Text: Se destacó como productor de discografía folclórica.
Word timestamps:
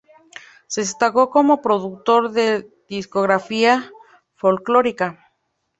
Se 0.65 0.81
destacó 0.81 1.29
como 1.29 1.61
productor 1.61 2.31
de 2.31 2.67
discografía 2.89 3.91
folclórica. 4.33 5.31